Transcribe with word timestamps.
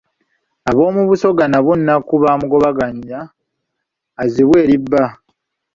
Ab'omu 0.69 1.01
Busoga 1.09 1.45
nabo 1.49 1.71
Nnakku 1.79 2.13
baamugobaganya 2.23 3.19
azzibwe 4.21 4.57
eri 4.65 4.77
bba. 4.83 5.05